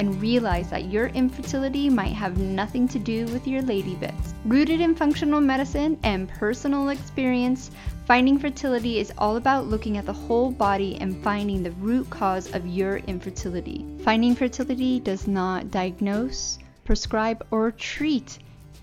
and 0.00 0.20
realize 0.20 0.70
that 0.70 0.86
your 0.86 1.08
infertility 1.08 1.90
might 1.90 2.14
have 2.14 2.38
nothing 2.38 2.88
to 2.88 2.98
do 2.98 3.26
with 3.26 3.46
your 3.46 3.60
lady 3.60 3.94
bits. 3.96 4.34
Rooted 4.46 4.80
in 4.80 4.94
functional 4.94 5.42
medicine 5.42 6.00
and 6.02 6.26
personal 6.28 6.88
experience, 6.88 7.70
Finding 8.06 8.38
Fertility 8.38 8.98
is 8.98 9.12
all 9.18 9.36
about 9.36 9.66
looking 9.66 9.98
at 9.98 10.06
the 10.06 10.12
whole 10.12 10.50
body 10.50 10.96
and 11.00 11.22
finding 11.22 11.62
the 11.62 11.70
root 11.72 12.08
cause 12.10 12.52
of 12.54 12.66
your 12.66 12.96
infertility. 12.96 13.84
Finding 14.02 14.34
Fertility 14.34 14.98
does 14.98 15.28
not 15.28 15.70
diagnose, 15.70 16.58
prescribe, 16.84 17.46
or 17.50 17.70
treat 17.70 18.38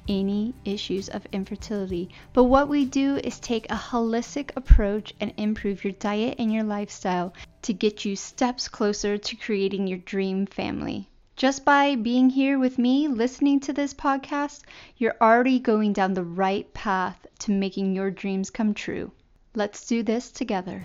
any 0.07 0.53
issues 0.63 1.09
of 1.09 1.27
infertility. 1.33 2.09
But 2.31 2.45
what 2.45 2.69
we 2.69 2.85
do 2.85 3.17
is 3.17 3.39
take 3.39 3.69
a 3.69 3.75
holistic 3.75 4.51
approach 4.55 5.13
and 5.19 5.33
improve 5.35 5.83
your 5.83 5.93
diet 5.93 6.35
and 6.39 6.53
your 6.53 6.63
lifestyle 6.63 7.33
to 7.67 7.73
get 7.73 8.05
you 8.05 8.15
steps 8.15 8.69
closer 8.69 9.17
to 9.17 9.35
creating 9.35 9.87
your 9.87 9.97
dream 9.97 10.45
family. 10.45 11.09
Just 11.35 11.65
by 11.65 11.95
being 11.95 12.29
here 12.29 12.57
with 12.57 12.79
me, 12.79 13.09
listening 13.09 13.59
to 13.59 13.73
this 13.73 13.93
podcast, 13.93 14.61
you're 14.95 15.17
already 15.19 15.59
going 15.59 15.91
down 15.91 16.13
the 16.13 16.23
right 16.23 16.73
path 16.73 17.27
to 17.39 17.51
making 17.51 17.93
your 17.93 18.09
dreams 18.09 18.49
come 18.49 18.73
true. 18.73 19.11
Let's 19.53 19.85
do 19.85 20.01
this 20.01 20.31
together. 20.31 20.81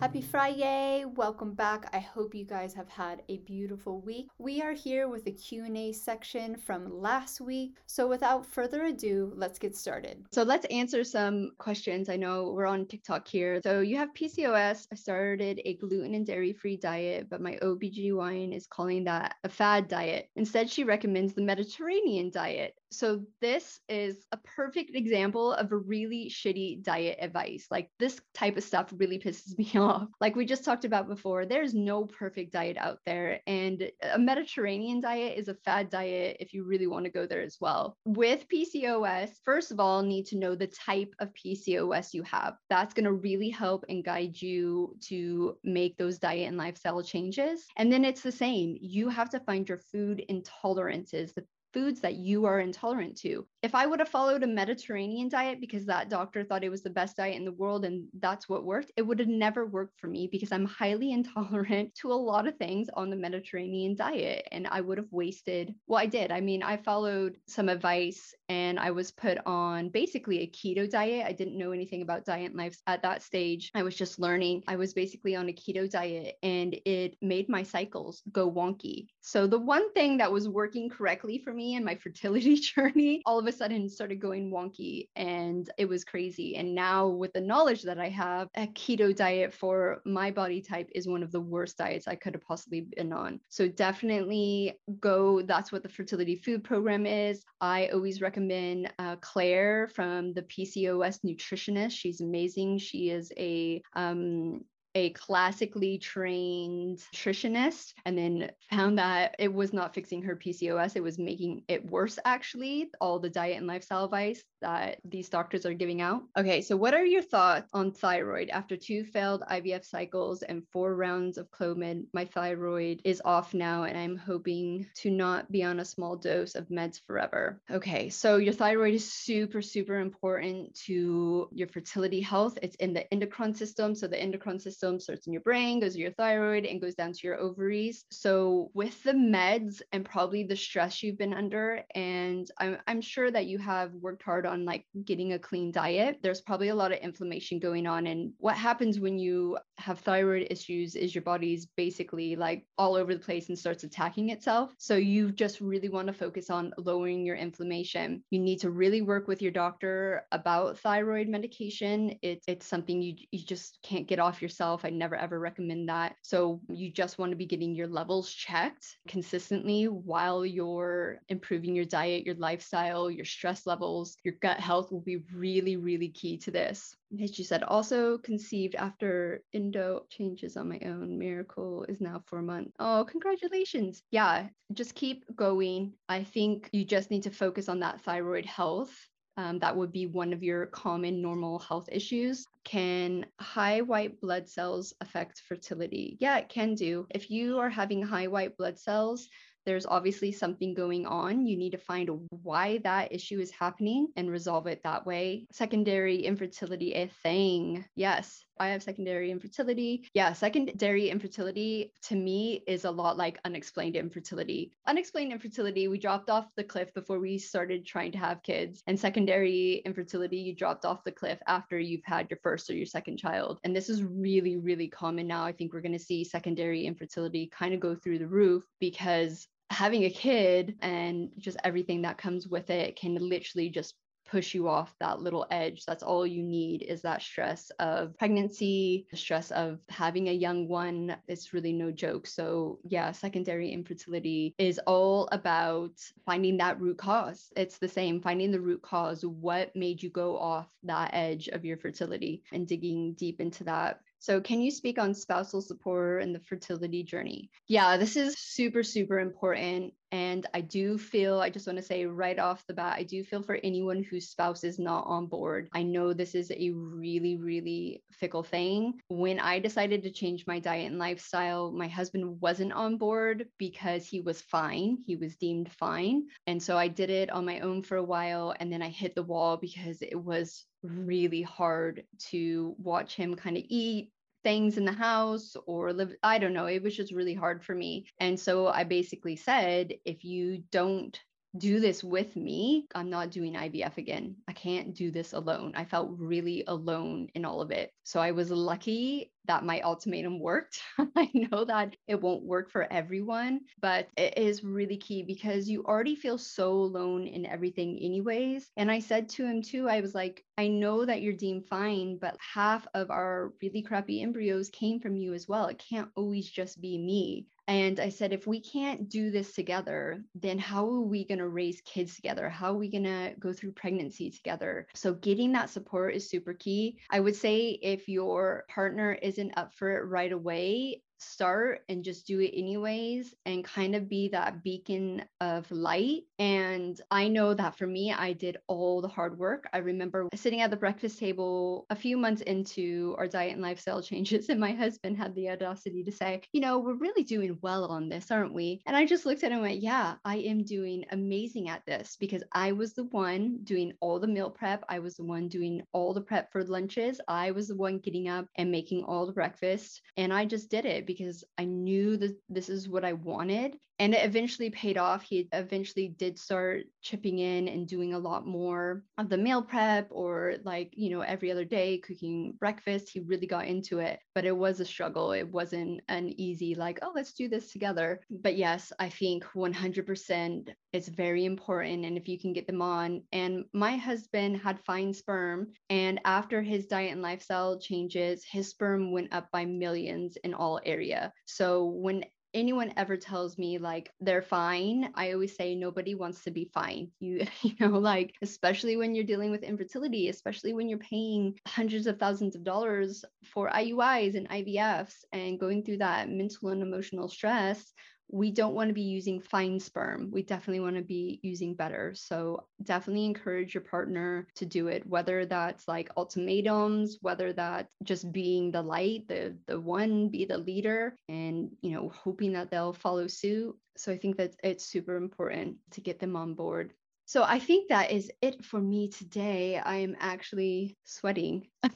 Happy 0.00 0.22
Friday. 0.22 1.04
Welcome 1.14 1.52
back. 1.52 1.90
I 1.92 1.98
hope 1.98 2.34
you 2.34 2.46
guys 2.46 2.72
have 2.72 2.88
had 2.88 3.20
a 3.28 3.36
beautiful 3.40 4.00
week. 4.00 4.28
We 4.38 4.62
are 4.62 4.72
here 4.72 5.08
with 5.08 5.26
the 5.26 5.32
Q&A 5.32 5.92
section 5.92 6.56
from 6.56 7.02
last 7.02 7.38
week. 7.38 7.76
So 7.84 8.08
without 8.08 8.46
further 8.46 8.84
ado, 8.84 9.30
let's 9.36 9.58
get 9.58 9.76
started. 9.76 10.24
So 10.32 10.42
let's 10.42 10.64
answer 10.70 11.04
some 11.04 11.50
questions. 11.58 12.08
I 12.08 12.16
know 12.16 12.50
we're 12.56 12.64
on 12.64 12.86
TikTok 12.86 13.28
here. 13.28 13.60
So 13.62 13.80
you 13.80 13.98
have 13.98 14.14
PCOS. 14.14 14.86
I 14.90 14.94
started 14.94 15.60
a 15.66 15.76
gluten 15.76 16.14
and 16.14 16.26
dairy-free 16.26 16.78
diet, 16.78 17.28
but 17.28 17.42
my 17.42 17.58
OBGYN 17.62 18.56
is 18.56 18.66
calling 18.66 19.04
that 19.04 19.34
a 19.44 19.50
fad 19.50 19.86
diet. 19.86 20.30
Instead, 20.34 20.70
she 20.70 20.82
recommends 20.82 21.34
the 21.34 21.42
Mediterranean 21.42 22.30
diet. 22.30 22.72
So 22.90 23.22
this 23.40 23.80
is 23.88 24.26
a 24.32 24.38
perfect 24.38 24.96
example 24.96 25.52
of 25.52 25.70
a 25.70 25.76
really 25.76 26.28
shitty 26.28 26.82
diet 26.82 27.18
advice. 27.20 27.68
Like 27.70 27.90
this 27.98 28.20
type 28.34 28.56
of 28.56 28.64
stuff 28.64 28.92
really 28.96 29.18
pisses 29.18 29.56
me 29.58 29.70
off. 29.78 29.89
Like 30.20 30.36
we 30.36 30.44
just 30.44 30.64
talked 30.64 30.84
about 30.84 31.08
before, 31.08 31.46
there's 31.46 31.74
no 31.74 32.04
perfect 32.04 32.52
diet 32.52 32.76
out 32.76 32.98
there 33.06 33.40
and 33.46 33.90
a 34.02 34.18
Mediterranean 34.18 35.00
diet 35.00 35.38
is 35.38 35.48
a 35.48 35.54
fad 35.54 35.90
diet 35.90 36.36
if 36.40 36.52
you 36.52 36.64
really 36.64 36.86
want 36.86 37.04
to 37.04 37.10
go 37.10 37.26
there 37.26 37.42
as 37.42 37.58
well. 37.60 37.96
With 38.04 38.46
PCOS, 38.48 39.30
first 39.44 39.70
of 39.70 39.80
all, 39.80 40.02
need 40.02 40.26
to 40.26 40.38
know 40.38 40.54
the 40.54 40.66
type 40.66 41.14
of 41.18 41.32
PCOS 41.34 42.14
you 42.14 42.22
have. 42.24 42.54
That's 42.68 42.94
going 42.94 43.04
to 43.04 43.12
really 43.12 43.50
help 43.50 43.84
and 43.88 44.04
guide 44.04 44.40
you 44.40 44.96
to 45.08 45.56
make 45.64 45.96
those 45.96 46.18
diet 46.18 46.48
and 46.48 46.56
lifestyle 46.56 47.02
changes. 47.02 47.66
And 47.76 47.92
then 47.92 48.04
it's 48.04 48.22
the 48.22 48.32
same. 48.32 48.76
You 48.80 49.08
have 49.08 49.30
to 49.30 49.40
find 49.40 49.68
your 49.68 49.78
food 49.78 50.24
intolerances, 50.30 51.34
the 51.34 51.44
foods 51.72 52.00
that 52.00 52.16
you 52.16 52.46
are 52.46 52.60
intolerant 52.60 53.16
to. 53.18 53.46
If 53.62 53.74
I 53.74 53.86
would 53.86 54.00
have 54.00 54.08
followed 54.08 54.42
a 54.42 54.46
Mediterranean 54.46 55.28
diet 55.28 55.60
because 55.60 55.84
that 55.84 56.08
doctor 56.08 56.44
thought 56.44 56.64
it 56.64 56.70
was 56.70 56.82
the 56.82 56.88
best 56.88 57.18
diet 57.18 57.36
in 57.36 57.44
the 57.44 57.52
world 57.52 57.84
and 57.84 58.08
that's 58.18 58.48
what 58.48 58.64
worked, 58.64 58.90
it 58.96 59.02
would 59.02 59.18
have 59.18 59.28
never 59.28 59.66
worked 59.66 60.00
for 60.00 60.06
me 60.06 60.28
because 60.32 60.50
I'm 60.50 60.64
highly 60.64 61.12
intolerant 61.20 61.94
to 61.96 62.10
a 62.10 62.14
lot 62.14 62.46
of 62.46 62.56
things 62.56 62.88
on 62.94 63.10
the 63.10 63.16
Mediterranean 63.16 63.94
diet. 63.96 64.48
And 64.50 64.66
I 64.66 64.80
would 64.80 64.96
have 64.96 65.12
wasted, 65.12 65.74
well, 65.86 66.00
I 66.00 66.06
did. 66.06 66.32
I 66.32 66.40
mean, 66.40 66.62
I 66.62 66.78
followed 66.78 67.36
some 67.46 67.68
advice 67.68 68.34
and 68.48 68.80
I 68.80 68.92
was 68.92 69.10
put 69.10 69.38
on 69.44 69.90
basically 69.90 70.40
a 70.40 70.46
keto 70.46 70.88
diet. 70.88 71.26
I 71.26 71.32
didn't 71.32 71.58
know 71.58 71.72
anything 71.72 72.00
about 72.00 72.24
diet 72.24 72.56
life 72.56 72.78
at 72.86 73.02
that 73.02 73.22
stage. 73.22 73.70
I 73.74 73.82
was 73.82 73.94
just 73.94 74.18
learning. 74.18 74.62
I 74.68 74.76
was 74.76 74.94
basically 74.94 75.36
on 75.36 75.50
a 75.50 75.52
keto 75.52 75.88
diet 75.88 76.36
and 76.42 76.74
it 76.86 77.16
made 77.20 77.48
my 77.50 77.62
cycles 77.62 78.22
go 78.32 78.50
wonky. 78.50 79.08
So 79.20 79.46
the 79.46 79.58
one 79.58 79.92
thing 79.92 80.16
that 80.16 80.32
was 80.32 80.48
working 80.48 80.88
correctly 80.88 81.38
for 81.44 81.52
me 81.52 81.74
in 81.74 81.84
my 81.84 81.94
fertility 82.02 82.56
journey, 82.56 83.20
all 83.26 83.38
of 83.38 83.49
sudden 83.52 83.88
started 83.88 84.20
going 84.20 84.50
wonky 84.50 85.08
and 85.16 85.68
it 85.78 85.88
was 85.88 86.04
crazy. 86.04 86.56
And 86.56 86.74
now, 86.74 87.08
with 87.08 87.32
the 87.32 87.40
knowledge 87.40 87.82
that 87.82 87.98
I 87.98 88.08
have, 88.08 88.48
a 88.56 88.66
keto 88.68 89.14
diet 89.14 89.52
for 89.52 90.00
my 90.04 90.30
body 90.30 90.60
type 90.60 90.88
is 90.94 91.08
one 91.08 91.22
of 91.22 91.32
the 91.32 91.40
worst 91.40 91.78
diets 91.78 92.08
I 92.08 92.14
could 92.14 92.34
have 92.34 92.42
possibly 92.42 92.82
been 92.96 93.12
on. 93.12 93.40
So, 93.48 93.68
definitely 93.68 94.74
go. 95.00 95.42
That's 95.42 95.72
what 95.72 95.82
the 95.82 95.88
fertility 95.88 96.36
food 96.36 96.64
program 96.64 97.06
is. 97.06 97.42
I 97.60 97.88
always 97.88 98.20
recommend 98.20 98.92
uh, 98.98 99.16
Claire 99.20 99.88
from 99.94 100.32
the 100.32 100.42
PCOS 100.42 101.18
nutritionist. 101.24 101.92
She's 101.92 102.20
amazing. 102.20 102.78
She 102.78 103.10
is 103.10 103.32
a 103.36 103.82
um, 103.94 104.64
a 104.94 105.10
classically 105.10 105.98
trained 105.98 106.98
nutritionist 107.14 107.94
and 108.04 108.18
then 108.18 108.50
found 108.70 108.98
that 108.98 109.36
it 109.38 109.52
was 109.52 109.72
not 109.72 109.94
fixing 109.94 110.22
her 110.22 110.36
PCOS. 110.36 110.96
It 110.96 111.02
was 111.02 111.18
making 111.18 111.62
it 111.68 111.88
worse, 111.88 112.18
actually, 112.24 112.90
all 113.00 113.18
the 113.18 113.30
diet 113.30 113.58
and 113.58 113.66
lifestyle 113.66 114.04
advice 114.04 114.42
that 114.60 114.98
these 115.04 115.28
doctors 115.28 115.66
are 115.66 115.74
giving 115.74 116.00
out. 116.00 116.22
Okay, 116.36 116.60
so 116.60 116.76
what 116.76 116.94
are 116.94 117.04
your 117.04 117.22
thoughts 117.22 117.68
on 117.72 117.92
thyroid? 117.92 118.48
After 118.50 118.76
two 118.76 119.04
failed 119.04 119.42
IVF 119.50 119.84
cycles 119.84 120.42
and 120.42 120.66
four 120.72 120.94
rounds 120.94 121.38
of 121.38 121.50
Clomid, 121.50 122.06
my 122.12 122.24
thyroid 122.24 123.00
is 123.04 123.22
off 123.24 123.54
now 123.54 123.84
and 123.84 123.96
I'm 123.98 124.16
hoping 124.16 124.86
to 124.96 125.10
not 125.10 125.50
be 125.50 125.62
on 125.62 125.80
a 125.80 125.84
small 125.84 126.16
dose 126.16 126.54
of 126.54 126.68
meds 126.68 127.00
forever. 127.06 127.60
Okay, 127.70 128.08
so 128.08 128.36
your 128.36 128.54
thyroid 128.54 128.94
is 128.94 129.12
super, 129.12 129.62
super 129.62 129.98
important 129.98 130.74
to 130.86 131.48
your 131.52 131.68
fertility 131.68 132.20
health. 132.20 132.58
It's 132.62 132.76
in 132.76 132.92
the 132.92 133.10
endocrine 133.12 133.54
system. 133.54 133.94
So 133.94 134.06
the 134.06 134.20
endocrine 134.20 134.60
system 134.60 135.00
starts 135.00 135.26
in 135.26 135.32
your 135.32 135.42
brain, 135.42 135.80
goes 135.80 135.94
to 135.94 136.00
your 136.00 136.12
thyroid, 136.12 136.64
and 136.64 136.80
goes 136.80 136.94
down 136.94 137.12
to 137.12 137.20
your 137.22 137.38
ovaries. 137.38 138.04
So, 138.10 138.70
with 138.74 139.02
the 139.02 139.12
meds 139.12 139.82
and 139.92 140.04
probably 140.04 140.44
the 140.44 140.56
stress 140.56 141.02
you've 141.02 141.18
been 141.18 141.34
under, 141.34 141.82
and 141.94 142.50
I'm, 142.58 142.78
I'm 142.86 143.00
sure 143.00 143.30
that 143.30 143.46
you 143.46 143.58
have 143.58 143.92
worked 143.94 144.22
hard 144.22 144.46
on 144.50 144.64
like 144.64 144.84
getting 145.04 145.32
a 145.32 145.38
clean 145.38 145.72
diet, 145.72 146.18
there's 146.22 146.40
probably 146.40 146.68
a 146.68 146.74
lot 146.74 146.92
of 146.92 146.98
inflammation 146.98 147.58
going 147.58 147.86
on. 147.86 148.06
And 148.06 148.32
what 148.38 148.56
happens 148.56 149.00
when 149.00 149.18
you 149.18 149.56
have 149.78 150.00
thyroid 150.00 150.48
issues 150.50 150.96
is 150.96 151.14
your 151.14 151.22
body's 151.22 151.66
basically 151.76 152.36
like 152.36 152.66
all 152.76 152.96
over 152.96 153.14
the 153.14 153.20
place 153.20 153.48
and 153.48 153.58
starts 153.58 153.84
attacking 153.84 154.30
itself. 154.30 154.72
So, 154.78 154.96
you 154.96 155.32
just 155.32 155.60
really 155.60 155.88
want 155.88 156.08
to 156.08 156.12
focus 156.12 156.50
on 156.50 156.72
lowering 156.76 157.24
your 157.24 157.36
inflammation. 157.36 158.22
You 158.30 158.38
need 158.38 158.60
to 158.60 158.70
really 158.70 159.02
work 159.02 159.28
with 159.28 159.40
your 159.40 159.52
doctor 159.52 160.26
about 160.32 160.78
thyroid 160.78 161.28
medication. 161.28 162.16
It, 162.22 162.42
it's 162.46 162.66
something 162.66 163.00
you, 163.00 163.14
you 163.30 163.44
just 163.44 163.78
can't 163.82 164.06
get 164.06 164.18
off 164.18 164.42
yourself. 164.42 164.84
I 164.84 164.90
never 164.90 165.16
ever 165.16 165.38
recommend 165.38 165.88
that. 165.88 166.16
So 166.22 166.60
you 166.68 166.90
just 166.92 167.18
want 167.18 167.30
to 167.30 167.36
be 167.36 167.46
getting 167.46 167.74
your 167.74 167.88
levels 167.88 168.30
checked 168.30 168.96
consistently 169.08 169.84
while 169.84 170.44
you're 170.44 171.20
improving 171.28 171.74
your 171.74 171.84
diet, 171.84 172.26
your 172.26 172.34
lifestyle, 172.36 173.10
your 173.10 173.24
stress 173.24 173.66
levels, 173.66 174.16
your 174.24 174.34
gut 174.40 174.60
health 174.60 174.90
will 174.90 175.00
be 175.00 175.18
really, 175.34 175.76
really 175.76 176.08
key 176.08 176.38
to 176.38 176.50
this. 176.50 176.96
As 177.22 177.38
you 177.38 177.44
said, 177.44 177.62
also 177.62 178.18
conceived 178.18 178.74
after 178.74 179.42
endo 179.52 180.06
changes 180.08 180.56
on 180.56 180.68
my 180.68 180.80
own. 180.84 181.18
Miracle 181.18 181.84
is 181.88 182.00
now 182.00 182.22
four 182.26 182.42
months. 182.42 182.72
Oh, 182.78 183.06
congratulations. 183.08 184.02
Yeah, 184.10 184.48
just 184.72 184.94
keep 184.94 185.24
going. 185.36 185.92
I 186.08 186.24
think 186.24 186.68
you 186.72 186.84
just 186.84 187.10
need 187.10 187.24
to 187.24 187.30
focus 187.30 187.68
on 187.68 187.80
that 187.80 188.00
thyroid 188.02 188.46
health 188.46 188.94
um, 189.40 189.58
that 189.60 189.76
would 189.76 189.90
be 189.90 190.06
one 190.06 190.34
of 190.34 190.42
your 190.42 190.66
common 190.66 191.22
normal 191.22 191.58
health 191.60 191.88
issues. 191.90 192.44
Can 192.64 193.24
high 193.40 193.80
white 193.80 194.20
blood 194.20 194.48
cells 194.48 194.92
affect 195.00 195.40
fertility? 195.48 196.18
Yeah, 196.20 196.36
it 196.38 196.50
can 196.50 196.74
do. 196.74 197.06
If 197.10 197.30
you 197.30 197.58
are 197.58 197.70
having 197.70 198.02
high 198.02 198.26
white 198.26 198.56
blood 198.58 198.78
cells, 198.78 199.28
there's 199.66 199.86
obviously 199.86 200.32
something 200.32 200.74
going 200.74 201.06
on. 201.06 201.46
You 201.46 201.56
need 201.56 201.72
to 201.72 201.78
find 201.78 202.10
why 202.42 202.78
that 202.78 203.12
issue 203.12 203.40
is 203.40 203.50
happening 203.50 204.08
and 204.16 204.30
resolve 204.30 204.66
it 204.66 204.82
that 204.84 205.06
way. 205.06 205.46
Secondary 205.52 206.24
infertility, 206.24 206.94
a 206.94 207.10
thing. 207.22 207.84
Yes, 207.94 208.44
I 208.58 208.68
have 208.68 208.82
secondary 208.82 209.30
infertility. 209.30 210.06
Yeah, 210.12 210.34
secondary 210.34 211.08
infertility 211.08 211.92
to 212.02 212.14
me 212.14 212.62
is 212.66 212.84
a 212.84 212.90
lot 212.90 213.16
like 213.16 213.40
unexplained 213.46 213.96
infertility. 213.96 214.72
Unexplained 214.86 215.32
infertility, 215.32 215.88
we 215.88 215.98
dropped 215.98 216.28
off 216.28 216.54
the 216.56 216.64
cliff 216.64 216.92
before 216.92 217.18
we 217.18 217.38
started 217.38 217.86
trying 217.86 218.12
to 218.12 218.18
have 218.18 218.42
kids. 218.42 218.82
And 218.86 219.00
secondary 219.00 219.82
infertility, 219.86 220.36
you 220.36 220.54
dropped 220.54 220.84
off 220.84 221.04
the 221.04 221.12
cliff 221.12 221.40
after 221.46 221.78
you've 221.78 222.04
had 222.04 222.28
your 222.30 222.38
first 222.42 222.68
or 222.68 222.74
your 222.74 222.86
second 222.86 223.16
child. 223.16 223.60
And 223.64 223.74
this 223.74 223.88
is 223.88 224.02
really, 224.02 224.58
really 224.58 224.88
common 224.88 225.26
now. 225.26 225.44
I 225.44 225.52
think 225.52 225.72
we're 225.72 225.80
going 225.80 225.92
to 225.92 225.98
see 225.98 226.22
secondary 226.22 226.84
infertility 226.84 227.46
kind 227.46 227.72
of 227.72 227.80
go 227.80 227.94
through 227.94 228.18
the 228.18 228.28
roof 228.28 228.64
because 228.78 229.48
having 229.70 230.04
a 230.04 230.10
kid 230.10 230.76
and 230.82 231.30
just 231.38 231.56
everything 231.64 232.02
that 232.02 232.18
comes 232.18 232.48
with 232.48 232.70
it 232.70 232.96
can 232.96 233.14
literally 233.14 233.70
just 233.70 233.94
push 234.30 234.54
you 234.54 234.68
off 234.68 234.94
that 235.00 235.20
little 235.20 235.46
edge. 235.50 235.84
That's 235.84 236.02
all 236.02 236.26
you 236.26 236.42
need 236.42 236.82
is 236.82 237.02
that 237.02 237.20
stress 237.20 237.70
of 237.80 238.16
pregnancy, 238.16 239.06
the 239.10 239.16
stress 239.16 239.50
of 239.50 239.80
having 239.88 240.28
a 240.28 240.32
young 240.32 240.68
one. 240.68 241.16
It's 241.26 241.52
really 241.52 241.72
no 241.72 241.90
joke. 241.90 242.26
So, 242.26 242.78
yeah, 242.84 243.10
secondary 243.10 243.70
infertility 243.70 244.54
is 244.58 244.80
all 244.86 245.28
about 245.32 245.92
finding 246.24 246.56
that 246.58 246.80
root 246.80 246.98
cause. 246.98 247.52
It's 247.56 247.78
the 247.78 247.88
same, 247.88 248.20
finding 248.20 248.52
the 248.52 248.60
root 248.60 248.82
cause. 248.82 249.24
What 249.24 249.74
made 249.74 250.02
you 250.02 250.10
go 250.10 250.38
off 250.38 250.68
that 250.84 251.10
edge 251.12 251.48
of 251.48 251.64
your 251.64 251.76
fertility 251.76 252.44
and 252.52 252.68
digging 252.68 253.14
deep 253.14 253.40
into 253.40 253.64
that 253.64 254.00
so, 254.20 254.38
can 254.40 254.60
you 254.60 254.70
speak 254.70 254.98
on 254.98 255.14
spousal 255.14 255.62
support 255.62 256.22
and 256.22 256.34
the 256.34 256.40
fertility 256.40 257.02
journey? 257.02 257.50
Yeah, 257.66 257.96
this 257.96 258.16
is 258.16 258.38
super, 258.38 258.82
super 258.82 259.18
important. 259.18 259.94
And 260.12 260.46
I 260.54 260.60
do 260.60 260.98
feel, 260.98 261.40
I 261.40 261.50
just 261.50 261.66
want 261.66 261.78
to 261.78 261.84
say 261.84 262.04
right 262.04 262.38
off 262.38 262.66
the 262.66 262.74
bat, 262.74 262.96
I 262.96 263.02
do 263.04 263.22
feel 263.22 263.42
for 263.42 263.58
anyone 263.62 264.02
whose 264.02 264.28
spouse 264.28 264.64
is 264.64 264.78
not 264.78 265.06
on 265.06 265.26
board. 265.26 265.68
I 265.72 265.82
know 265.82 266.12
this 266.12 266.34
is 266.34 266.50
a 266.50 266.70
really, 266.70 267.36
really 267.36 268.02
fickle 268.10 268.42
thing. 268.42 269.00
When 269.08 269.38
I 269.38 269.58
decided 269.58 270.02
to 270.02 270.10
change 270.10 270.46
my 270.46 270.58
diet 270.58 270.90
and 270.90 270.98
lifestyle, 270.98 271.70
my 271.70 271.88
husband 271.88 272.40
wasn't 272.40 272.72
on 272.72 272.96
board 272.96 273.46
because 273.58 274.06
he 274.06 274.20
was 274.20 274.40
fine. 274.40 274.98
He 275.06 275.16
was 275.16 275.36
deemed 275.36 275.70
fine. 275.72 276.26
And 276.46 276.62
so 276.62 276.76
I 276.76 276.88
did 276.88 277.10
it 277.10 277.30
on 277.30 277.46
my 277.46 277.60
own 277.60 277.82
for 277.82 277.96
a 277.96 278.04
while. 278.04 278.54
And 278.58 278.72
then 278.72 278.82
I 278.82 278.88
hit 278.88 279.14
the 279.14 279.22
wall 279.22 279.56
because 279.56 280.02
it 280.02 280.16
was 280.16 280.64
really 280.82 281.42
hard 281.42 282.04
to 282.30 282.74
watch 282.78 283.14
him 283.14 283.34
kind 283.34 283.56
of 283.56 283.64
eat 283.68 284.12
things 284.42 284.76
in 284.76 284.84
the 284.84 284.92
house 284.92 285.56
or 285.66 285.92
live 285.92 286.14
i 286.22 286.38
don't 286.38 286.52
know 286.52 286.66
it 286.66 286.82
was 286.82 286.96
just 286.96 287.12
really 287.12 287.34
hard 287.34 287.62
for 287.62 287.74
me 287.74 288.06
and 288.18 288.38
so 288.38 288.68
i 288.68 288.84
basically 288.84 289.36
said 289.36 289.92
if 290.04 290.24
you 290.24 290.62
don't 290.70 291.20
do 291.56 291.80
this 291.80 292.04
with 292.04 292.36
me, 292.36 292.86
I'm 292.94 293.10
not 293.10 293.30
doing 293.30 293.54
IVF 293.54 293.98
again. 293.98 294.36
I 294.46 294.52
can't 294.52 294.94
do 294.94 295.10
this 295.10 295.32
alone. 295.32 295.72
I 295.74 295.84
felt 295.84 296.10
really 296.16 296.64
alone 296.66 297.28
in 297.34 297.44
all 297.44 297.60
of 297.60 297.70
it. 297.70 297.92
So 298.04 298.20
I 298.20 298.30
was 298.30 298.50
lucky 298.50 299.32
that 299.46 299.64
my 299.64 299.80
ultimatum 299.80 300.38
worked. 300.40 300.80
I 301.16 301.30
know 301.34 301.64
that 301.64 301.96
it 302.06 302.20
won't 302.20 302.44
work 302.44 302.70
for 302.70 302.90
everyone, 302.92 303.60
but 303.80 304.08
it 304.16 304.36
is 304.36 304.64
really 304.64 304.96
key 304.96 305.22
because 305.22 305.68
you 305.68 305.84
already 305.84 306.14
feel 306.14 306.38
so 306.38 306.72
alone 306.72 307.26
in 307.26 307.46
everything, 307.46 307.98
anyways. 308.00 308.70
And 308.76 308.90
I 308.90 309.00
said 309.00 309.28
to 309.30 309.46
him 309.46 309.62
too, 309.62 309.88
I 309.88 310.00
was 310.00 310.14
like, 310.14 310.44
I 310.58 310.68
know 310.68 311.04
that 311.04 311.22
you're 311.22 311.32
deemed 311.32 311.66
fine, 311.66 312.18
but 312.20 312.36
half 312.38 312.86
of 312.94 313.10
our 313.10 313.52
really 313.62 313.82
crappy 313.82 314.22
embryos 314.22 314.68
came 314.70 315.00
from 315.00 315.16
you 315.16 315.34
as 315.34 315.48
well. 315.48 315.66
It 315.66 315.82
can't 315.90 316.10
always 316.16 316.48
just 316.48 316.80
be 316.80 316.98
me. 316.98 317.46
And 317.70 318.00
I 318.00 318.08
said, 318.08 318.32
if 318.32 318.48
we 318.48 318.60
can't 318.60 319.08
do 319.08 319.30
this 319.30 319.54
together, 319.54 320.24
then 320.34 320.58
how 320.58 320.88
are 320.90 321.02
we 321.02 321.24
going 321.24 321.38
to 321.38 321.48
raise 321.48 321.80
kids 321.82 322.16
together? 322.16 322.48
How 322.48 322.72
are 322.72 322.78
we 322.78 322.90
going 322.90 323.04
to 323.04 323.32
go 323.38 323.52
through 323.52 323.72
pregnancy 323.72 324.28
together? 324.28 324.88
So, 324.94 325.14
getting 325.14 325.52
that 325.52 325.70
support 325.70 326.16
is 326.16 326.28
super 326.28 326.52
key. 326.52 326.98
I 327.10 327.20
would 327.20 327.36
say 327.36 327.78
if 327.80 328.08
your 328.08 328.64
partner 328.68 329.12
isn't 329.30 329.56
up 329.56 329.74
for 329.74 329.96
it 329.96 330.02
right 330.08 330.32
away, 330.32 331.02
start 331.20 331.80
and 331.88 332.04
just 332.04 332.26
do 332.26 332.40
it 332.40 332.52
anyways 332.54 333.34
and 333.46 333.64
kind 333.64 333.94
of 333.94 334.08
be 334.08 334.28
that 334.28 334.62
beacon 334.62 335.22
of 335.40 335.70
light. 335.70 336.22
And 336.38 337.00
I 337.10 337.28
know 337.28 337.54
that 337.54 337.76
for 337.76 337.86
me, 337.86 338.12
I 338.12 338.32
did 338.32 338.56
all 338.66 339.00
the 339.00 339.08
hard 339.08 339.38
work. 339.38 339.68
I 339.72 339.78
remember 339.78 340.28
sitting 340.34 340.60
at 340.60 340.70
the 340.70 340.76
breakfast 340.76 341.18
table 341.18 341.86
a 341.90 341.96
few 341.96 342.16
months 342.16 342.42
into 342.42 343.14
our 343.18 343.26
diet 343.26 343.52
and 343.52 343.62
lifestyle 343.62 344.02
changes, 344.10 344.48
and 344.48 344.60
my 344.60 344.72
husband 344.72 345.16
had 345.16 345.34
the 345.34 345.50
audacity 345.50 346.02
to 346.04 346.12
say, 346.12 346.42
You 346.52 346.60
know, 346.60 346.78
we're 346.78 346.94
really 346.94 347.24
doing 347.24 347.58
well 347.62 347.86
on 347.86 348.08
this, 348.08 348.30
aren't 348.30 348.54
we? 348.54 348.80
And 348.86 348.96
I 348.96 349.04
just 349.04 349.26
looked 349.26 349.44
at 349.44 349.52
him 349.52 349.58
and 349.58 349.62
went, 349.62 349.80
Yeah, 349.80 350.14
I 350.24 350.36
am 350.38 350.64
doing 350.64 351.04
amazing 351.10 351.68
at 351.68 351.84
this 351.86 352.16
because 352.18 352.42
I 352.52 352.72
was 352.72 352.94
the 352.94 353.04
one 353.04 353.58
doing 353.64 353.92
all 354.00 354.18
the 354.18 354.26
meal 354.26 354.50
prep. 354.50 354.84
I 354.88 354.98
was 354.98 355.16
the 355.16 355.24
one 355.24 355.48
doing 355.48 355.82
all 355.92 356.14
the 356.14 356.20
prep 356.20 356.50
for 356.52 356.64
lunches. 356.64 357.20
I 357.28 357.50
was 357.50 357.68
the 357.68 357.76
one 357.76 357.98
getting 357.98 358.28
up 358.28 358.46
and 358.56 358.70
making 358.70 359.04
all 359.04 359.26
the 359.26 359.32
breakfast. 359.32 360.00
And 360.16 360.32
I 360.32 360.44
just 360.44 360.70
did 360.70 360.84
it 360.84 361.06
because 361.12 361.44
I 361.58 361.64
knew 361.64 362.16
that 362.18 362.36
this 362.48 362.68
is 362.68 362.88
what 362.88 363.04
I 363.04 363.14
wanted. 363.14 363.76
And 364.00 364.14
it 364.14 364.24
eventually 364.24 364.70
paid 364.70 364.96
off. 364.96 365.22
He 365.22 365.46
eventually 365.52 366.08
did 366.08 366.38
start 366.38 366.84
chipping 367.02 367.38
in 367.38 367.68
and 367.68 367.86
doing 367.86 368.14
a 368.14 368.18
lot 368.18 368.46
more 368.46 369.04
of 369.18 369.28
the 369.28 369.36
meal 369.36 369.62
prep 369.62 370.08
or 370.10 370.54
like, 370.64 370.94
you 370.96 371.10
know, 371.10 371.20
every 371.20 371.52
other 371.52 371.66
day 371.66 371.98
cooking 371.98 372.54
breakfast. 372.58 373.10
He 373.10 373.20
really 373.20 373.46
got 373.46 373.66
into 373.66 373.98
it, 373.98 374.18
but 374.34 374.46
it 374.46 374.56
was 374.56 374.80
a 374.80 374.86
struggle. 374.86 375.32
It 375.32 375.46
wasn't 375.46 376.00
an 376.08 376.32
easy, 376.40 376.74
like, 376.74 376.98
oh, 377.02 377.12
let's 377.14 377.34
do 377.34 377.46
this 377.46 377.72
together. 377.72 378.22
But 378.30 378.56
yes, 378.56 378.90
I 378.98 379.10
think 379.10 379.44
100% 379.54 380.70
it's 380.94 381.08
very 381.08 381.44
important. 381.44 382.06
And 382.06 382.16
if 382.16 382.26
you 382.26 382.40
can 382.40 382.54
get 382.54 382.66
them 382.66 382.80
on, 382.80 383.22
and 383.32 383.66
my 383.74 383.96
husband 383.96 384.62
had 384.62 384.80
fine 384.80 385.12
sperm. 385.12 385.72
And 385.90 386.20
after 386.24 386.62
his 386.62 386.86
diet 386.86 387.12
and 387.12 387.20
lifestyle 387.20 387.78
changes, 387.78 388.46
his 388.50 388.70
sperm 388.70 389.12
went 389.12 389.34
up 389.34 389.50
by 389.52 389.66
millions 389.66 390.38
in 390.42 390.54
all 390.54 390.80
area. 390.86 391.34
So 391.44 391.84
when 391.84 392.24
anyone 392.52 392.92
ever 392.96 393.16
tells 393.16 393.56
me 393.58 393.78
like 393.78 394.10
they're 394.20 394.42
fine 394.42 395.10
i 395.14 395.32
always 395.32 395.54
say 395.54 395.74
nobody 395.74 396.14
wants 396.14 396.42
to 396.44 396.50
be 396.50 396.70
fine. 396.74 397.08
You 397.20 397.46
you 397.62 397.74
know 397.78 397.98
like 397.98 398.34
especially 398.42 398.96
when 398.96 399.14
you're 399.14 399.24
dealing 399.24 399.50
with 399.50 399.62
infertility 399.62 400.28
especially 400.28 400.72
when 400.72 400.88
you're 400.88 400.98
paying 400.98 401.58
hundreds 401.66 402.06
of 402.06 402.18
thousands 402.18 402.56
of 402.56 402.64
dollars 402.64 403.24
for 403.44 403.68
iuis 403.70 404.36
and 404.36 404.48
ivfs 404.48 405.24
and 405.32 405.60
going 405.60 405.84
through 405.84 405.98
that 405.98 406.28
mental 406.28 406.70
and 406.70 406.82
emotional 406.82 407.28
stress 407.28 407.92
we 408.32 408.50
don't 408.50 408.74
want 408.74 408.88
to 408.88 408.94
be 408.94 409.02
using 409.02 409.40
fine 409.40 409.80
sperm. 409.80 410.30
We 410.30 410.42
definitely 410.42 410.80
want 410.80 410.96
to 410.96 411.02
be 411.02 411.40
using 411.42 411.74
better. 411.74 412.14
So 412.14 412.64
definitely 412.82 413.24
encourage 413.24 413.74
your 413.74 413.82
partner 413.82 414.46
to 414.56 414.66
do 414.66 414.88
it, 414.88 415.06
whether 415.06 415.44
that's 415.46 415.88
like 415.88 416.10
ultimatums, 416.16 417.18
whether 417.20 417.52
that's 417.52 417.88
just 418.04 418.30
being 418.30 418.70
the 418.70 418.82
light, 418.82 419.26
the 419.28 419.56
the 419.66 419.80
one, 419.80 420.28
be 420.28 420.44
the 420.44 420.58
leader, 420.58 421.16
and 421.28 421.70
you 421.82 421.92
know, 421.92 422.10
hoping 422.14 422.52
that 422.52 422.70
they'll 422.70 422.92
follow 422.92 423.26
suit. 423.26 423.76
So 423.96 424.12
I 424.12 424.16
think 424.16 424.36
that 424.36 424.54
it's 424.62 424.86
super 424.86 425.16
important 425.16 425.76
to 425.92 426.00
get 426.00 426.20
them 426.20 426.36
on 426.36 426.54
board. 426.54 426.92
So 427.30 427.44
I 427.44 427.60
think 427.60 427.90
that 427.90 428.10
is 428.10 428.28
it 428.42 428.64
for 428.64 428.80
me 428.80 429.06
today. 429.06 429.78
I 429.78 429.98
am 429.98 430.16
actually 430.18 430.96
sweating. 431.04 431.68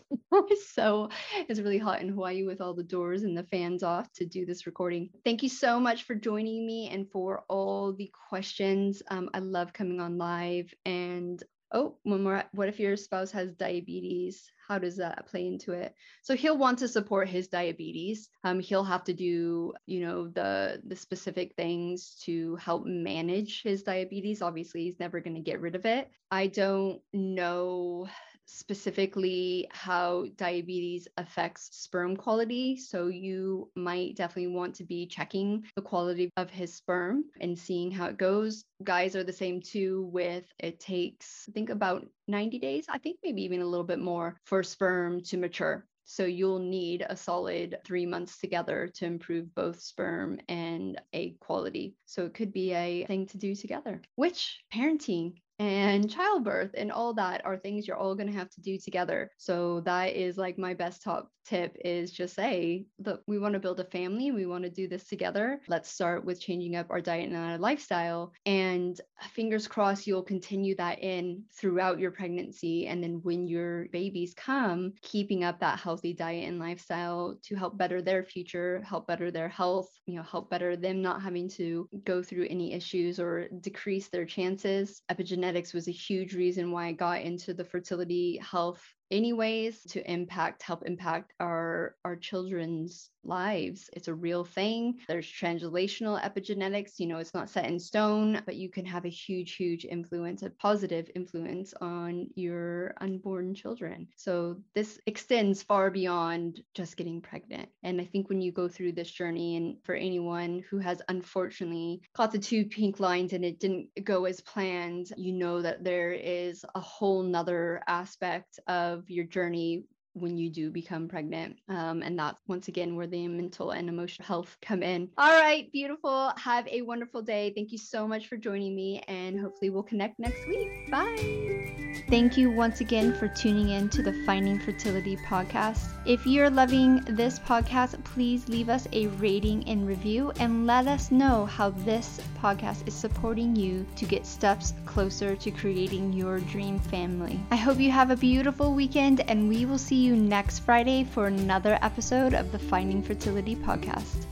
so 0.72 1.08
it's 1.48 1.58
really 1.58 1.76
hot 1.76 2.00
in 2.00 2.10
Hawaii 2.10 2.44
with 2.44 2.60
all 2.60 2.72
the 2.72 2.84
doors 2.84 3.24
and 3.24 3.36
the 3.36 3.42
fans 3.42 3.82
off 3.82 4.12
to 4.12 4.24
do 4.24 4.46
this 4.46 4.64
recording. 4.64 5.10
Thank 5.24 5.42
you 5.42 5.48
so 5.48 5.80
much 5.80 6.04
for 6.04 6.14
joining 6.14 6.64
me 6.64 6.88
and 6.88 7.10
for 7.10 7.42
all 7.48 7.92
the 7.92 8.12
questions. 8.28 9.02
Um, 9.08 9.28
I 9.34 9.40
love 9.40 9.72
coming 9.72 9.98
on 9.98 10.18
live 10.18 10.72
and 10.86 11.42
oh, 11.72 11.96
one 12.04 12.22
more. 12.22 12.44
What 12.52 12.68
if 12.68 12.78
your 12.78 12.96
spouse 12.96 13.32
has 13.32 13.54
diabetes? 13.54 14.48
How 14.66 14.78
does 14.78 14.96
that 14.96 15.26
play 15.26 15.46
into 15.46 15.72
it? 15.72 15.94
So 16.22 16.34
he'll 16.34 16.58
want 16.58 16.78
to 16.78 16.88
support 16.88 17.28
his 17.28 17.48
diabetes. 17.48 18.30
Um, 18.44 18.60
he'll 18.60 18.84
have 18.84 19.04
to 19.04 19.12
do, 19.12 19.72
you 19.86 20.00
know, 20.00 20.28
the 20.28 20.80
the 20.86 20.96
specific 20.96 21.54
things 21.56 22.16
to 22.24 22.56
help 22.56 22.86
manage 22.86 23.62
his 23.62 23.82
diabetes. 23.82 24.42
Obviously, 24.42 24.84
he's 24.84 25.00
never 25.00 25.20
going 25.20 25.36
to 25.36 25.42
get 25.42 25.60
rid 25.60 25.74
of 25.74 25.84
it. 25.86 26.10
I 26.30 26.46
don't 26.46 27.00
know 27.12 28.08
specifically 28.46 29.68
how 29.70 30.26
diabetes 30.36 31.08
affects 31.16 31.68
sperm 31.72 32.16
quality. 32.16 32.76
So 32.76 33.08
you 33.08 33.70
might 33.74 34.16
definitely 34.16 34.54
want 34.54 34.74
to 34.76 34.84
be 34.84 35.06
checking 35.06 35.64
the 35.76 35.82
quality 35.82 36.30
of 36.36 36.50
his 36.50 36.74
sperm 36.74 37.24
and 37.40 37.58
seeing 37.58 37.90
how 37.90 38.06
it 38.06 38.18
goes. 38.18 38.64
Guys 38.82 39.16
are 39.16 39.24
the 39.24 39.32
same 39.32 39.60
too 39.60 40.08
with 40.12 40.44
it 40.58 40.80
takes 40.80 41.46
I 41.48 41.52
think 41.52 41.70
about 41.70 42.06
90 42.28 42.58
days, 42.58 42.86
I 42.88 42.98
think 42.98 43.18
maybe 43.22 43.42
even 43.42 43.60
a 43.60 43.66
little 43.66 43.84
bit 43.84 43.98
more 43.98 44.36
for 44.44 44.62
sperm 44.62 45.22
to 45.24 45.36
mature. 45.36 45.86
So 46.04 46.24
you'll 46.24 46.58
need 46.58 47.04
a 47.08 47.16
solid 47.16 47.78
three 47.84 48.04
months 48.04 48.38
together 48.38 48.90
to 48.94 49.06
improve 49.06 49.54
both 49.54 49.80
sperm 49.80 50.38
and 50.48 51.00
egg 51.12 51.40
quality. 51.40 51.96
So 52.04 52.26
it 52.26 52.34
could 52.34 52.52
be 52.52 52.74
a 52.74 53.06
thing 53.06 53.26
to 53.28 53.38
do 53.38 53.54
together, 53.54 54.02
which 54.16 54.62
parenting 54.72 55.36
and 55.58 56.10
childbirth 56.10 56.70
and 56.76 56.90
all 56.90 57.14
that 57.14 57.44
are 57.44 57.56
things 57.56 57.86
you're 57.86 57.96
all 57.96 58.14
going 58.14 58.30
to 58.30 58.38
have 58.38 58.50
to 58.50 58.60
do 58.60 58.78
together. 58.78 59.30
So 59.38 59.80
that 59.80 60.14
is 60.16 60.36
like 60.36 60.58
my 60.58 60.74
best 60.74 61.02
top 61.02 61.30
tip 61.44 61.76
is 61.84 62.10
just 62.10 62.34
say, 62.34 62.86
that 63.00 63.20
we 63.26 63.38
want 63.38 63.54
to 63.54 63.60
build 63.60 63.78
a 63.80 63.84
family. 63.84 64.30
We 64.30 64.46
want 64.46 64.64
to 64.64 64.70
do 64.70 64.88
this 64.88 65.04
together. 65.04 65.60
Let's 65.68 65.90
start 65.90 66.24
with 66.24 66.40
changing 66.40 66.76
up 66.76 66.86
our 66.90 67.00
diet 67.00 67.28
and 67.28 67.36
our 67.36 67.58
lifestyle. 67.58 68.32
And 68.46 68.98
fingers 69.32 69.68
crossed, 69.68 70.06
you'll 70.06 70.22
continue 70.22 70.74
that 70.76 71.02
in 71.02 71.42
throughout 71.58 71.98
your 71.98 72.10
pregnancy. 72.10 72.86
And 72.86 73.02
then 73.02 73.20
when 73.22 73.46
your 73.46 73.86
babies 73.92 74.34
come, 74.34 74.94
keeping 75.02 75.44
up 75.44 75.60
that 75.60 75.78
healthy 75.78 76.14
diet 76.14 76.48
and 76.48 76.58
lifestyle 76.58 77.38
to 77.44 77.56
help 77.56 77.76
better 77.76 78.00
their 78.00 78.24
future, 78.24 78.82
help 78.86 79.06
better 79.06 79.30
their 79.30 79.48
health, 79.48 79.90
you 80.06 80.16
know, 80.16 80.22
help 80.22 80.50
better 80.50 80.76
them 80.76 81.02
not 81.02 81.22
having 81.22 81.48
to 81.50 81.88
go 82.04 82.22
through 82.22 82.46
any 82.48 82.72
issues 82.72 83.20
or 83.20 83.48
decrease 83.60 84.08
their 84.08 84.24
chances. 84.24 85.02
Epigenetics 85.44 85.74
was 85.74 85.88
a 85.88 85.92
huge 85.92 86.34
reason 86.34 86.70
why 86.70 86.86
I 86.86 86.92
got 86.92 87.20
into 87.20 87.52
the 87.52 87.64
fertility 87.64 88.38
health 88.38 88.82
anyways 89.10 89.82
to 89.90 90.10
impact 90.10 90.62
help 90.62 90.84
impact 90.86 91.32
our 91.40 91.96
our 92.04 92.16
children's 92.16 93.10
lives. 93.26 93.88
It's 93.94 94.08
a 94.08 94.14
real 94.14 94.44
thing. 94.44 94.98
There's 95.08 95.26
translational 95.26 96.20
epigenetics 96.20 96.98
you 96.98 97.06
know 97.06 97.18
it's 97.18 97.34
not 97.34 97.50
set 97.50 97.66
in 97.66 97.78
stone 97.78 98.42
but 98.46 98.56
you 98.56 98.68
can 98.70 98.84
have 98.86 99.04
a 99.04 99.08
huge 99.08 99.54
huge 99.56 99.84
influence 99.84 100.42
a 100.42 100.50
positive 100.50 101.10
influence 101.14 101.74
on 101.80 102.28
your 102.34 102.94
unborn 103.00 103.54
children. 103.54 104.08
So 104.16 104.56
this 104.74 104.98
extends 105.06 105.62
far 105.62 105.90
beyond 105.90 106.60
just 106.74 106.96
getting 106.96 107.20
pregnant. 107.20 107.68
And 107.82 108.00
i 108.00 108.04
think 108.04 108.28
when 108.28 108.40
you 108.40 108.52
go 108.52 108.68
through 108.68 108.92
this 108.92 109.10
journey 109.10 109.56
and 109.56 109.76
for 109.84 109.94
anyone 109.94 110.62
who 110.70 110.78
has 110.78 111.00
unfortunately 111.08 112.02
caught 112.14 112.32
the 112.32 112.38
two 112.38 112.66
pink 112.66 113.00
lines 113.00 113.32
and 113.32 113.44
it 113.44 113.60
didn't 113.60 113.88
go 114.04 114.24
as 114.24 114.40
planned 114.40 115.08
you 115.16 115.32
know 115.32 115.62
that 115.62 115.84
there 115.84 116.12
is 116.12 116.64
a 116.74 116.80
whole 116.80 117.22
nother 117.22 117.82
aspect 117.86 118.58
of 118.94 119.10
your 119.10 119.24
journey 119.24 119.84
when 120.14 120.36
you 120.36 120.48
do 120.50 120.70
become 120.70 121.08
pregnant. 121.08 121.56
Um, 121.68 122.02
and 122.02 122.18
that's 122.18 122.38
once 122.46 122.68
again 122.68 122.96
where 122.96 123.06
the 123.06 123.28
mental 123.28 123.72
and 123.72 123.88
emotional 123.88 124.26
health 124.26 124.56
come 124.62 124.82
in. 124.82 125.10
All 125.18 125.40
right, 125.40 125.70
beautiful. 125.72 126.32
Have 126.36 126.66
a 126.68 126.82
wonderful 126.82 127.22
day. 127.22 127.52
Thank 127.54 127.72
you 127.72 127.78
so 127.78 128.08
much 128.08 128.28
for 128.28 128.36
joining 128.36 128.74
me, 128.74 129.02
and 129.08 129.38
hopefully 129.38 129.70
we'll 129.70 129.82
connect 129.82 130.18
next 130.18 130.46
week. 130.48 130.90
Bye. 130.90 131.74
Thank 132.08 132.36
you 132.36 132.50
once 132.50 132.80
again 132.80 133.14
for 133.14 133.28
tuning 133.28 133.70
in 133.70 133.88
to 133.90 134.02
the 134.02 134.12
Finding 134.24 134.58
Fertility 134.58 135.16
podcast. 135.16 135.88
If 136.06 136.26
you're 136.26 136.50
loving 136.50 137.00
this 137.08 137.38
podcast, 137.38 138.02
please 138.04 138.48
leave 138.48 138.68
us 138.68 138.86
a 138.92 139.06
rating 139.06 139.68
and 139.68 139.86
review 139.86 140.32
and 140.38 140.66
let 140.66 140.86
us 140.86 141.10
know 141.10 141.46
how 141.46 141.70
this 141.70 142.20
podcast 142.40 142.86
is 142.86 142.94
supporting 142.94 143.56
you 143.56 143.86
to 143.96 144.04
get 144.04 144.26
steps 144.26 144.74
closer 144.84 145.34
to 145.36 145.50
creating 145.50 146.12
your 146.12 146.40
dream 146.40 146.78
family. 146.78 147.40
I 147.50 147.56
hope 147.56 147.78
you 147.78 147.90
have 147.90 148.10
a 148.10 148.16
beautiful 148.16 148.74
weekend, 148.74 149.20
and 149.28 149.48
we 149.48 149.64
will 149.64 149.78
see 149.78 150.03
you 150.04 150.14
next 150.14 150.58
Friday 150.58 151.02
for 151.02 151.26
another 151.26 151.78
episode 151.80 152.34
of 152.34 152.52
the 152.52 152.58
Finding 152.58 153.02
Fertility 153.02 153.56
podcast. 153.56 154.26